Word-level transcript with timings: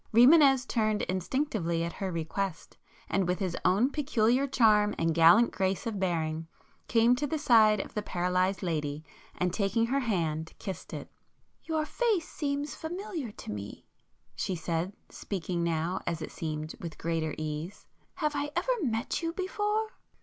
[p 0.15 0.25
150]Rimânez 0.25 0.67
turned 0.67 1.01
instinctively 1.03 1.83
at 1.83 1.93
her 1.93 2.11
request, 2.11 2.75
and 3.07 3.27
with 3.27 3.37
his 3.37 3.55
own 3.63 3.91
peculiar 3.91 4.47
charm 4.47 4.95
and 4.97 5.13
gallant 5.13 5.51
grace 5.51 5.85
of 5.85 5.99
bearing, 5.99 6.47
came 6.87 7.15
to 7.15 7.27
the 7.27 7.37
side 7.37 7.79
of 7.79 7.93
the 7.93 8.01
paralysed 8.01 8.63
lady, 8.63 9.03
and 9.37 9.53
taking 9.53 9.85
her 9.85 9.99
hand, 9.99 10.53
kissed 10.57 10.91
it. 10.91 11.11
"Your 11.65 11.85
face 11.85 12.27
seems 12.27 12.73
familiar 12.73 13.29
to 13.29 13.51
me,"—she 13.51 14.55
said, 14.55 14.91
speaking 15.09 15.63
now, 15.63 16.01
as 16.07 16.19
it 16.19 16.31
seemed, 16.31 16.73
with 16.79 16.97
greater 16.97 17.35
ease—"Have 17.37 18.35
I 18.35 18.49
ever 18.55 18.73
met 18.81 19.21
you 19.21 19.33
before?" 19.33 19.91